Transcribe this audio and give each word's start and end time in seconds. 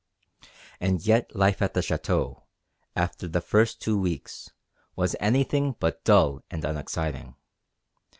And 0.79 1.05
yet 1.05 1.35
life 1.35 1.61
at 1.61 1.75
the 1.75 1.81
Château, 1.81 2.41
after 2.95 3.27
the 3.27 3.39
first 3.39 3.79
two 3.83 3.99
weeks, 3.99 4.49
was 4.95 5.15
anything 5.19 5.75
but 5.79 6.03
dull 6.03 6.43
and 6.49 6.65
unexciting. 6.65 7.35